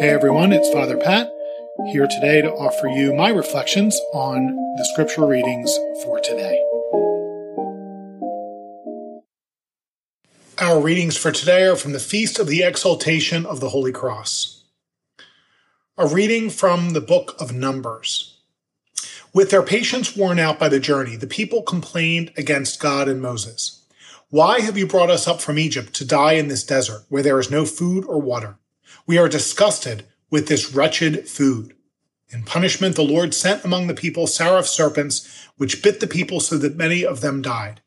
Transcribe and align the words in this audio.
Hey 0.00 0.08
everyone, 0.08 0.52
it's 0.52 0.68
Father 0.72 0.96
Pat 0.96 1.32
here 1.92 2.08
today 2.08 2.42
to 2.42 2.50
offer 2.50 2.88
you 2.88 3.14
my 3.14 3.28
reflections 3.28 3.96
on 4.12 4.46
the 4.76 4.88
scripture 4.92 5.24
readings 5.24 5.72
for 6.02 6.18
today. 6.18 6.60
Our 10.58 10.80
readings 10.80 11.16
for 11.16 11.30
today 11.30 11.62
are 11.62 11.76
from 11.76 11.92
the 11.92 12.00
Feast 12.00 12.40
of 12.40 12.48
the 12.48 12.64
Exaltation 12.64 13.46
of 13.46 13.60
the 13.60 13.68
Holy 13.68 13.92
Cross. 13.92 14.64
A 15.96 16.08
reading 16.08 16.50
from 16.50 16.90
the 16.90 17.00
book 17.00 17.36
of 17.38 17.52
Numbers. 17.52 18.40
With 19.32 19.50
their 19.50 19.62
patience 19.62 20.16
worn 20.16 20.40
out 20.40 20.58
by 20.58 20.68
the 20.68 20.80
journey, 20.80 21.14
the 21.14 21.28
people 21.28 21.62
complained 21.62 22.32
against 22.36 22.80
God 22.80 23.08
and 23.08 23.22
Moses. 23.22 23.86
Why 24.30 24.58
have 24.58 24.76
you 24.76 24.88
brought 24.88 25.10
us 25.10 25.28
up 25.28 25.40
from 25.40 25.56
Egypt 25.56 25.94
to 25.94 26.04
die 26.04 26.32
in 26.32 26.48
this 26.48 26.64
desert 26.64 27.04
where 27.10 27.22
there 27.22 27.38
is 27.38 27.52
no 27.52 27.64
food 27.64 28.04
or 28.06 28.20
water? 28.20 28.58
We 29.06 29.18
are 29.18 29.28
disgusted 29.28 30.04
with 30.30 30.48
this 30.48 30.74
wretched 30.74 31.28
food. 31.28 31.74
In 32.30 32.42
punishment, 32.42 32.96
the 32.96 33.02
Lord 33.02 33.34
sent 33.34 33.64
among 33.64 33.86
the 33.86 33.94
people 33.94 34.26
seraph 34.26 34.66
serpents, 34.66 35.46
which 35.56 35.82
bit 35.82 36.00
the 36.00 36.06
people 36.06 36.40
so 36.40 36.58
that 36.58 36.76
many 36.76 37.04
of 37.04 37.20
them 37.20 37.42
died. 37.42 37.80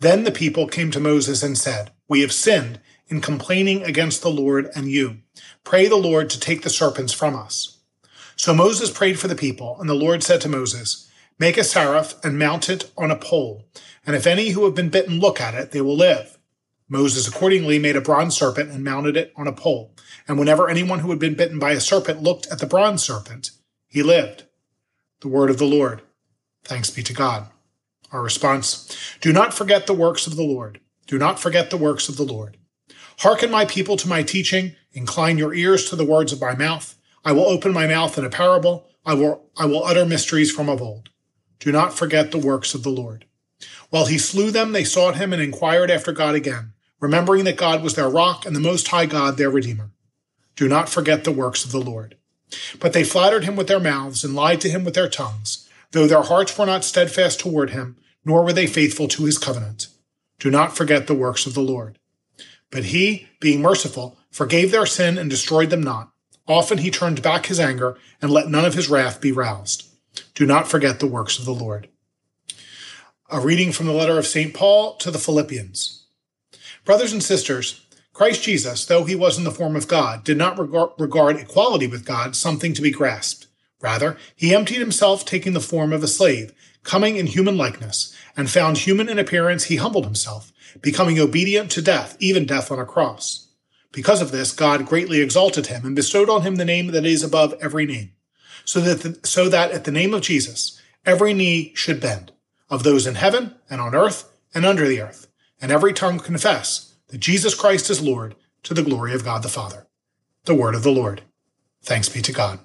Then 0.00 0.24
the 0.24 0.30
people 0.30 0.68
came 0.68 0.90
to 0.92 1.00
Moses 1.00 1.42
and 1.42 1.58
said, 1.58 1.90
We 2.08 2.20
have 2.20 2.32
sinned 2.32 2.80
in 3.08 3.20
complaining 3.20 3.82
against 3.82 4.22
the 4.22 4.30
Lord 4.30 4.70
and 4.74 4.88
you. 4.88 5.18
Pray 5.64 5.88
the 5.88 5.96
Lord 5.96 6.30
to 6.30 6.38
take 6.40 6.62
the 6.62 6.70
serpents 6.70 7.12
from 7.12 7.34
us. 7.34 7.78
So 8.36 8.54
Moses 8.54 8.90
prayed 8.90 9.18
for 9.18 9.26
the 9.26 9.34
people, 9.34 9.76
and 9.80 9.88
the 9.88 9.94
Lord 9.94 10.22
said 10.22 10.40
to 10.42 10.48
Moses, 10.48 11.10
Make 11.40 11.56
a 11.56 11.64
seraph 11.64 12.14
and 12.24 12.38
mount 12.38 12.68
it 12.68 12.92
on 12.96 13.10
a 13.10 13.16
pole, 13.16 13.64
and 14.06 14.14
if 14.14 14.26
any 14.26 14.50
who 14.50 14.64
have 14.64 14.74
been 14.74 14.90
bitten 14.90 15.18
look 15.18 15.40
at 15.40 15.54
it, 15.54 15.72
they 15.72 15.80
will 15.80 15.96
live. 15.96 16.37
Moses 16.90 17.28
accordingly 17.28 17.78
made 17.78 17.96
a 17.96 18.00
bronze 18.00 18.34
serpent 18.34 18.70
and 18.70 18.82
mounted 18.82 19.14
it 19.14 19.32
on 19.36 19.46
a 19.46 19.52
pole. 19.52 19.94
And 20.26 20.38
whenever 20.38 20.68
anyone 20.68 21.00
who 21.00 21.10
had 21.10 21.18
been 21.18 21.34
bitten 21.34 21.58
by 21.58 21.72
a 21.72 21.80
serpent 21.80 22.22
looked 22.22 22.46
at 22.46 22.60
the 22.60 22.66
bronze 22.66 23.02
serpent, 23.02 23.50
he 23.86 24.02
lived. 24.02 24.44
The 25.20 25.28
word 25.28 25.50
of 25.50 25.58
the 25.58 25.66
Lord. 25.66 26.00
Thanks 26.64 26.88
be 26.88 27.02
to 27.02 27.12
God. 27.12 27.48
Our 28.10 28.22
response 28.22 28.96
Do 29.20 29.34
not 29.34 29.52
forget 29.52 29.86
the 29.86 29.92
works 29.92 30.26
of 30.26 30.36
the 30.36 30.44
Lord. 30.44 30.80
Do 31.06 31.18
not 31.18 31.38
forget 31.38 31.68
the 31.68 31.76
works 31.76 32.08
of 32.08 32.16
the 32.16 32.24
Lord. 32.24 32.56
Hearken, 33.18 33.50
my 33.50 33.66
people, 33.66 33.98
to 33.98 34.08
my 34.08 34.22
teaching. 34.22 34.74
Incline 34.92 35.36
your 35.36 35.52
ears 35.52 35.90
to 35.90 35.96
the 35.96 36.04
words 36.04 36.32
of 36.32 36.40
my 36.40 36.54
mouth. 36.54 36.98
I 37.22 37.32
will 37.32 37.46
open 37.46 37.72
my 37.72 37.86
mouth 37.86 38.16
in 38.16 38.24
a 38.24 38.30
parable. 38.30 38.86
I 39.04 39.12
will, 39.12 39.50
I 39.58 39.66
will 39.66 39.84
utter 39.84 40.06
mysteries 40.06 40.50
from 40.50 40.70
of 40.70 40.80
old. 40.80 41.10
Do 41.58 41.70
not 41.70 41.92
forget 41.92 42.30
the 42.30 42.38
works 42.38 42.74
of 42.74 42.82
the 42.82 42.90
Lord. 42.90 43.26
While 43.90 44.06
he 44.06 44.16
slew 44.16 44.50
them, 44.50 44.72
they 44.72 44.84
sought 44.84 45.16
him 45.16 45.32
and 45.32 45.42
inquired 45.42 45.90
after 45.90 46.12
God 46.12 46.34
again 46.34 46.72
remembering 47.00 47.44
that 47.44 47.56
God 47.56 47.82
was 47.82 47.94
their 47.94 48.08
rock 48.08 48.44
and 48.44 48.54
the 48.54 48.60
Most 48.60 48.88
High 48.88 49.06
God 49.06 49.36
their 49.36 49.50
Redeemer. 49.50 49.90
Do 50.56 50.68
not 50.68 50.88
forget 50.88 51.24
the 51.24 51.32
works 51.32 51.64
of 51.64 51.72
the 51.72 51.80
Lord. 51.80 52.16
But 52.80 52.92
they 52.92 53.04
flattered 53.04 53.44
him 53.44 53.56
with 53.56 53.68
their 53.68 53.80
mouths 53.80 54.24
and 54.24 54.34
lied 54.34 54.60
to 54.62 54.70
him 54.70 54.84
with 54.84 54.94
their 54.94 55.08
tongues, 55.08 55.68
though 55.92 56.06
their 56.06 56.22
hearts 56.22 56.56
were 56.56 56.66
not 56.66 56.84
steadfast 56.84 57.38
toward 57.38 57.70
him, 57.70 57.96
nor 58.24 58.44
were 58.44 58.52
they 58.52 58.66
faithful 58.66 59.06
to 59.08 59.24
his 59.24 59.38
covenant. 59.38 59.88
Do 60.38 60.50
not 60.50 60.76
forget 60.76 61.06
the 61.06 61.14
works 61.14 61.46
of 61.46 61.54
the 61.54 61.60
Lord. 61.60 61.98
But 62.70 62.84
he, 62.84 63.28
being 63.40 63.62
merciful, 63.62 64.18
forgave 64.30 64.70
their 64.70 64.86
sin 64.86 65.18
and 65.18 65.30
destroyed 65.30 65.70
them 65.70 65.82
not. 65.82 66.10
Often 66.46 66.78
he 66.78 66.90
turned 66.90 67.22
back 67.22 67.46
his 67.46 67.60
anger 67.60 67.98
and 68.22 68.30
let 68.30 68.48
none 68.48 68.64
of 68.64 68.74
his 68.74 68.88
wrath 68.88 69.20
be 69.20 69.32
roused. 69.32 69.86
Do 70.34 70.46
not 70.46 70.68
forget 70.68 70.98
the 70.98 71.06
works 71.06 71.38
of 71.38 71.44
the 71.44 71.52
Lord. 71.52 71.88
A 73.30 73.40
reading 73.40 73.72
from 73.72 73.86
the 73.86 73.92
letter 73.92 74.18
of 74.18 74.26
St. 74.26 74.54
Paul 74.54 74.96
to 74.96 75.10
the 75.10 75.18
Philippians. 75.18 76.06
Brothers 76.88 77.12
and 77.12 77.22
sisters, 77.22 77.84
Christ 78.14 78.44
Jesus, 78.44 78.86
though 78.86 79.04
he 79.04 79.14
was 79.14 79.36
in 79.36 79.44
the 79.44 79.50
form 79.50 79.76
of 79.76 79.88
God, 79.88 80.24
did 80.24 80.38
not 80.38 80.58
regard 80.58 81.36
equality 81.36 81.86
with 81.86 82.06
God 82.06 82.34
something 82.34 82.72
to 82.72 82.80
be 82.80 82.90
grasped. 82.90 83.46
Rather, 83.82 84.16
he 84.34 84.54
emptied 84.54 84.78
himself, 84.78 85.26
taking 85.26 85.52
the 85.52 85.60
form 85.60 85.92
of 85.92 86.02
a 86.02 86.08
slave, 86.08 86.50
coming 86.84 87.16
in 87.16 87.26
human 87.26 87.58
likeness, 87.58 88.16
and 88.38 88.48
found 88.48 88.78
human 88.78 89.06
in 89.06 89.18
appearance, 89.18 89.64
he 89.64 89.76
humbled 89.76 90.06
himself, 90.06 90.50
becoming 90.80 91.18
obedient 91.18 91.70
to 91.72 91.82
death, 91.82 92.16
even 92.20 92.46
death 92.46 92.72
on 92.72 92.78
a 92.78 92.86
cross. 92.86 93.48
Because 93.92 94.22
of 94.22 94.30
this, 94.30 94.50
God 94.54 94.86
greatly 94.86 95.20
exalted 95.20 95.66
him 95.66 95.84
and 95.84 95.94
bestowed 95.94 96.30
on 96.30 96.40
him 96.40 96.56
the 96.56 96.64
name 96.64 96.86
that 96.92 97.04
is 97.04 97.22
above 97.22 97.52
every 97.60 97.84
name, 97.84 98.12
so 98.64 98.80
that, 98.80 99.02
the, 99.02 99.28
so 99.28 99.50
that 99.50 99.72
at 99.72 99.84
the 99.84 99.92
name 99.92 100.14
of 100.14 100.22
Jesus, 100.22 100.80
every 101.04 101.34
knee 101.34 101.70
should 101.74 102.00
bend, 102.00 102.32
of 102.70 102.82
those 102.82 103.06
in 103.06 103.16
heaven 103.16 103.56
and 103.68 103.78
on 103.78 103.94
earth 103.94 104.32
and 104.54 104.64
under 104.64 104.88
the 104.88 105.02
earth 105.02 105.27
and 105.60 105.72
every 105.72 105.92
tongue 105.92 106.18
confess 106.18 106.94
that 107.08 107.18
Jesus 107.18 107.54
Christ 107.54 107.90
is 107.90 108.02
Lord 108.02 108.34
to 108.62 108.74
the 108.74 108.82
glory 108.82 109.14
of 109.14 109.24
God 109.24 109.42
the 109.42 109.48
Father. 109.48 109.86
The 110.44 110.54
word 110.54 110.74
of 110.74 110.82
the 110.82 110.90
Lord. 110.90 111.22
Thanks 111.82 112.08
be 112.08 112.22
to 112.22 112.32
God. 112.32 112.60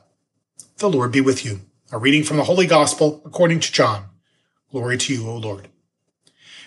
The 0.77 0.89
Lord 0.89 1.11
be 1.11 1.21
with 1.21 1.45
you. 1.45 1.61
A 1.91 1.97
reading 1.97 2.23
from 2.23 2.37
the 2.37 2.45
Holy 2.45 2.65
Gospel 2.65 3.21
according 3.25 3.59
to 3.61 3.71
John. 3.71 4.05
Glory 4.71 4.97
to 4.97 5.13
you, 5.13 5.27
O 5.29 5.37
Lord. 5.37 5.69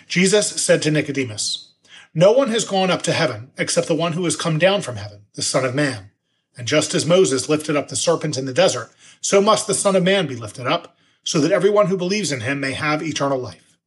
Jesus 0.07 0.61
said 0.61 0.81
to 0.81 0.91
Nicodemus, 0.91 1.73
No 2.13 2.31
one 2.31 2.49
has 2.49 2.63
gone 2.63 2.89
up 2.89 3.01
to 3.03 3.11
heaven 3.11 3.51
except 3.57 3.87
the 3.87 3.95
one 3.95 4.13
who 4.13 4.23
has 4.23 4.35
come 4.35 4.57
down 4.57 4.81
from 4.81 4.95
heaven, 4.95 5.25
the 5.33 5.41
Son 5.41 5.65
of 5.65 5.75
Man. 5.75 6.11
And 6.57 6.67
just 6.67 6.95
as 6.95 7.05
Moses 7.05 7.49
lifted 7.49 7.75
up 7.75 7.89
the 7.89 7.95
serpent 7.95 8.37
in 8.37 8.45
the 8.45 8.53
desert, 8.53 8.89
so 9.21 9.41
must 9.41 9.67
the 9.67 9.73
Son 9.73 9.95
of 9.95 10.03
Man 10.03 10.27
be 10.27 10.35
lifted 10.35 10.65
up, 10.65 10.97
so 11.23 11.39
that 11.41 11.51
everyone 11.51 11.87
who 11.87 11.97
believes 11.97 12.31
in 12.31 12.39
him 12.39 12.59
may 12.59 12.71
have 12.71 13.03
eternal 13.03 13.37
life. 13.37 13.77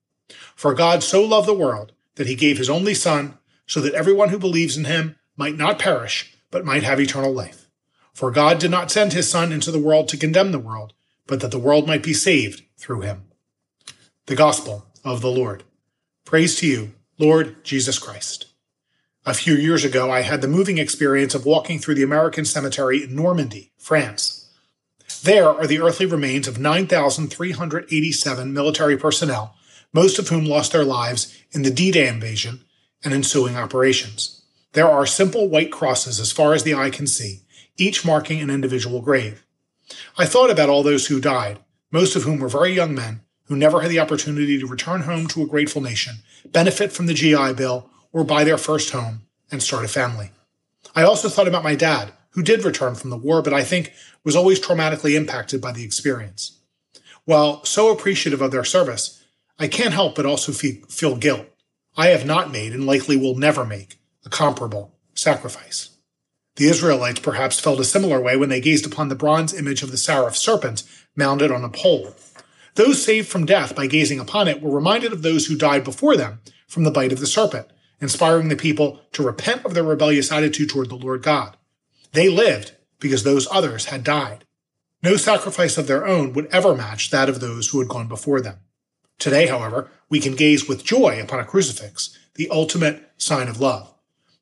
For 0.54 0.74
God 0.74 1.02
so 1.02 1.24
loved 1.24 1.48
the 1.48 1.54
world 1.54 1.92
that 2.20 2.28
he 2.28 2.34
gave 2.34 2.58
his 2.58 2.68
only 2.68 2.92
Son, 2.92 3.38
so 3.66 3.80
that 3.80 3.94
everyone 3.94 4.28
who 4.28 4.38
believes 4.38 4.76
in 4.76 4.84
him 4.84 5.16
might 5.38 5.56
not 5.56 5.78
perish, 5.78 6.34
but 6.50 6.66
might 6.66 6.82
have 6.82 7.00
eternal 7.00 7.32
life. 7.32 7.70
For 8.12 8.30
God 8.30 8.58
did 8.58 8.70
not 8.70 8.90
send 8.90 9.14
his 9.14 9.30
Son 9.30 9.52
into 9.52 9.70
the 9.70 9.78
world 9.78 10.06
to 10.08 10.18
condemn 10.18 10.52
the 10.52 10.58
world, 10.58 10.92
but 11.26 11.40
that 11.40 11.50
the 11.50 11.58
world 11.58 11.86
might 11.86 12.02
be 12.02 12.12
saved 12.12 12.62
through 12.76 13.00
him. 13.00 13.22
The 14.26 14.36
Gospel 14.36 14.84
of 15.02 15.22
the 15.22 15.30
Lord. 15.30 15.64
Praise 16.26 16.56
to 16.56 16.66
you, 16.66 16.92
Lord 17.16 17.64
Jesus 17.64 17.98
Christ. 17.98 18.48
A 19.24 19.32
few 19.32 19.54
years 19.54 19.82
ago, 19.82 20.10
I 20.10 20.20
had 20.20 20.42
the 20.42 20.46
moving 20.46 20.76
experience 20.76 21.34
of 21.34 21.46
walking 21.46 21.78
through 21.78 21.94
the 21.94 22.02
American 22.02 22.44
cemetery 22.44 23.02
in 23.02 23.16
Normandy, 23.16 23.72
France. 23.78 24.50
There 25.22 25.48
are 25.48 25.66
the 25.66 25.80
earthly 25.80 26.04
remains 26.04 26.46
of 26.46 26.58
9,387 26.58 28.52
military 28.52 28.98
personnel 28.98 29.56
most 29.92 30.18
of 30.18 30.28
whom 30.28 30.44
lost 30.44 30.72
their 30.72 30.84
lives 30.84 31.36
in 31.52 31.62
the 31.62 31.70
D 31.70 31.90
Day 31.90 32.08
invasion 32.08 32.64
and 33.04 33.12
ensuing 33.12 33.56
operations. 33.56 34.42
There 34.72 34.88
are 34.88 35.06
simple 35.06 35.48
white 35.48 35.72
crosses 35.72 36.20
as 36.20 36.32
far 36.32 36.54
as 36.54 36.62
the 36.62 36.74
eye 36.74 36.90
can 36.90 37.06
see, 37.06 37.40
each 37.76 38.04
marking 38.04 38.40
an 38.40 38.50
individual 38.50 39.00
grave. 39.00 39.44
I 40.16 40.26
thought 40.26 40.50
about 40.50 40.68
all 40.68 40.82
those 40.82 41.08
who 41.08 41.20
died, 41.20 41.58
most 41.90 42.14
of 42.14 42.22
whom 42.22 42.38
were 42.38 42.48
very 42.48 42.72
young 42.72 42.94
men 42.94 43.22
who 43.46 43.56
never 43.56 43.80
had 43.80 43.90
the 43.90 43.98
opportunity 43.98 44.60
to 44.60 44.66
return 44.66 45.02
home 45.02 45.26
to 45.26 45.42
a 45.42 45.46
grateful 45.46 45.82
nation, 45.82 46.16
benefit 46.44 46.92
from 46.92 47.06
the 47.06 47.14
GI 47.14 47.54
Bill, 47.54 47.90
or 48.12 48.22
buy 48.22 48.44
their 48.44 48.58
first 48.58 48.90
home 48.90 49.22
and 49.50 49.60
start 49.60 49.84
a 49.84 49.88
family. 49.88 50.30
I 50.94 51.02
also 51.02 51.28
thought 51.28 51.48
about 51.48 51.64
my 51.64 51.74
dad, 51.74 52.12
who 52.30 52.42
did 52.42 52.64
return 52.64 52.94
from 52.94 53.10
the 53.10 53.16
war, 53.16 53.42
but 53.42 53.52
I 53.52 53.64
think 53.64 53.92
was 54.22 54.36
always 54.36 54.60
traumatically 54.60 55.16
impacted 55.16 55.60
by 55.60 55.72
the 55.72 55.82
experience. 55.82 56.60
While 57.24 57.64
so 57.64 57.90
appreciative 57.90 58.40
of 58.40 58.52
their 58.52 58.64
service, 58.64 59.19
I 59.60 59.68
can't 59.68 59.92
help 59.92 60.14
but 60.14 60.24
also 60.24 60.52
feel 60.52 61.16
guilt. 61.16 61.46
I 61.94 62.06
have 62.06 62.24
not 62.24 62.50
made 62.50 62.72
and 62.72 62.86
likely 62.86 63.18
will 63.18 63.36
never 63.36 63.66
make 63.66 64.00
a 64.24 64.30
comparable 64.30 64.96
sacrifice. 65.14 65.98
The 66.56 66.68
Israelites 66.68 67.20
perhaps 67.20 67.60
felt 67.60 67.78
a 67.78 67.84
similar 67.84 68.18
way 68.20 68.36
when 68.36 68.48
they 68.48 68.62
gazed 68.62 68.86
upon 68.86 69.10
the 69.10 69.14
bronze 69.14 69.52
image 69.52 69.82
of 69.82 69.90
the 69.90 69.98
seraph 69.98 70.34
serpent 70.34 70.82
mounted 71.14 71.52
on 71.52 71.62
a 71.62 71.68
pole. 71.68 72.16
Those 72.74 73.04
saved 73.04 73.28
from 73.28 73.44
death 73.44 73.76
by 73.76 73.86
gazing 73.86 74.18
upon 74.18 74.48
it 74.48 74.62
were 74.62 74.74
reminded 74.74 75.12
of 75.12 75.20
those 75.20 75.46
who 75.46 75.58
died 75.58 75.84
before 75.84 76.16
them 76.16 76.40
from 76.66 76.84
the 76.84 76.90
bite 76.90 77.12
of 77.12 77.20
the 77.20 77.26
serpent, 77.26 77.66
inspiring 78.00 78.48
the 78.48 78.56
people 78.56 79.00
to 79.12 79.22
repent 79.22 79.66
of 79.66 79.74
their 79.74 79.84
rebellious 79.84 80.32
attitude 80.32 80.70
toward 80.70 80.88
the 80.88 80.96
Lord 80.96 81.22
God. 81.22 81.58
They 82.12 82.30
lived 82.30 82.72
because 82.98 83.24
those 83.24 83.46
others 83.50 83.86
had 83.86 84.04
died. 84.04 84.46
No 85.02 85.16
sacrifice 85.16 85.76
of 85.76 85.86
their 85.86 86.06
own 86.06 86.32
would 86.32 86.46
ever 86.46 86.74
match 86.74 87.10
that 87.10 87.28
of 87.28 87.40
those 87.40 87.68
who 87.68 87.80
had 87.80 87.88
gone 87.88 88.08
before 88.08 88.40
them. 88.40 88.60
Today, 89.20 89.46
however, 89.46 89.90
we 90.08 90.18
can 90.18 90.34
gaze 90.34 90.66
with 90.66 90.82
joy 90.82 91.20
upon 91.22 91.40
a 91.40 91.44
crucifix, 91.44 92.18
the 92.34 92.48
ultimate 92.50 93.08
sign 93.18 93.48
of 93.48 93.60
love. 93.60 93.94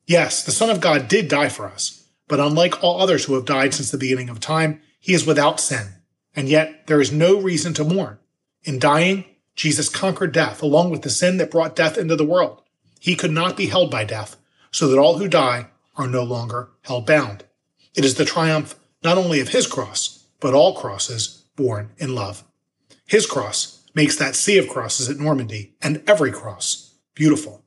Yes, 0.06 0.44
the 0.44 0.52
Son 0.52 0.70
of 0.70 0.80
God 0.80 1.08
did 1.08 1.28
die 1.28 1.48
for 1.48 1.66
us, 1.66 2.06
but 2.28 2.40
unlike 2.40 2.82
all 2.82 3.00
others 3.00 3.24
who 3.24 3.34
have 3.34 3.44
died 3.44 3.74
since 3.74 3.90
the 3.90 3.98
beginning 3.98 4.30
of 4.30 4.38
time, 4.38 4.80
he 5.00 5.12
is 5.12 5.26
without 5.26 5.58
sin. 5.58 5.88
And 6.34 6.48
yet, 6.48 6.86
there 6.86 7.00
is 7.00 7.10
no 7.10 7.40
reason 7.40 7.74
to 7.74 7.84
mourn. 7.84 8.18
In 8.62 8.78
dying, 8.78 9.24
Jesus 9.56 9.88
conquered 9.88 10.32
death 10.32 10.62
along 10.62 10.90
with 10.90 11.02
the 11.02 11.10
sin 11.10 11.38
that 11.38 11.50
brought 11.50 11.74
death 11.74 11.98
into 11.98 12.14
the 12.14 12.24
world. 12.24 12.62
He 13.00 13.16
could 13.16 13.32
not 13.32 13.56
be 13.56 13.66
held 13.66 13.90
by 13.90 14.04
death, 14.04 14.36
so 14.70 14.86
that 14.86 14.98
all 14.98 15.18
who 15.18 15.26
die 15.26 15.66
are 15.96 16.06
no 16.06 16.22
longer 16.22 16.70
held 16.82 17.04
bound. 17.04 17.44
It 17.96 18.04
is 18.04 18.14
the 18.14 18.24
triumph 18.24 18.78
not 19.02 19.18
only 19.18 19.40
of 19.40 19.48
his 19.48 19.66
cross, 19.66 20.24
but 20.38 20.54
all 20.54 20.74
crosses 20.74 21.42
borne 21.56 21.90
in 21.98 22.14
love. 22.14 22.44
His 23.04 23.26
cross 23.26 23.77
makes 23.98 24.14
that 24.14 24.36
sea 24.36 24.58
of 24.58 24.68
crosses 24.68 25.08
at 25.08 25.18
Normandy 25.18 25.74
and 25.82 26.00
every 26.06 26.30
cross 26.30 26.94
beautiful. 27.16 27.64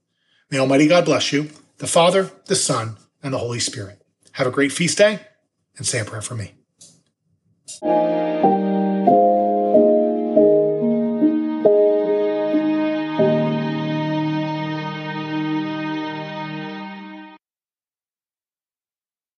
May 0.49 0.59
Almighty 0.59 0.87
God 0.87 1.03
bless 1.03 1.33
you, 1.33 1.49
the 1.79 1.87
Father, 1.87 2.31
the 2.45 2.55
Son, 2.55 2.95
and 3.21 3.33
the 3.33 3.37
Holy 3.37 3.59
Spirit. 3.59 4.01
Have 4.31 4.47
a 4.47 4.51
great 4.51 4.71
feast 4.71 4.97
day 4.97 5.19
and 5.75 5.85
say 5.85 5.99
a 5.99 6.05
prayer 6.05 6.21
for 6.21 6.35
me. 6.35 6.53